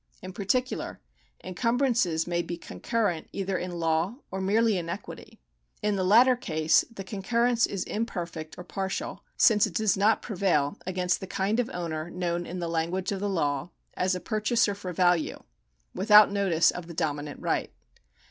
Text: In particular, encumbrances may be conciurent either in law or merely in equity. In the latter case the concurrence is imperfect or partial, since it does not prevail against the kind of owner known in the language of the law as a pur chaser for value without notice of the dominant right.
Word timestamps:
In 0.23 0.33
particular, 0.33 0.99
encumbrances 1.43 2.25
may 2.25 2.41
be 2.41 2.57
conciurent 2.57 3.27
either 3.31 3.55
in 3.55 3.77
law 3.79 4.15
or 4.31 4.41
merely 4.41 4.79
in 4.79 4.89
equity. 4.89 5.39
In 5.83 5.95
the 5.95 6.03
latter 6.03 6.35
case 6.35 6.83
the 6.91 7.03
concurrence 7.03 7.67
is 7.67 7.83
imperfect 7.83 8.57
or 8.57 8.63
partial, 8.63 9.23
since 9.37 9.67
it 9.67 9.75
does 9.75 9.95
not 9.95 10.23
prevail 10.23 10.75
against 10.87 11.19
the 11.19 11.27
kind 11.27 11.59
of 11.59 11.69
owner 11.71 12.09
known 12.09 12.47
in 12.47 12.57
the 12.57 12.67
language 12.67 13.11
of 13.11 13.19
the 13.19 13.29
law 13.29 13.69
as 13.93 14.15
a 14.15 14.19
pur 14.19 14.39
chaser 14.41 14.73
for 14.73 14.91
value 14.91 15.43
without 15.93 16.31
notice 16.31 16.71
of 16.71 16.87
the 16.87 16.95
dominant 16.95 17.39
right. 17.39 17.71